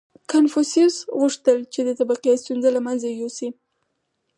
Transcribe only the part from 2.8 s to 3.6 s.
منځه یوسي.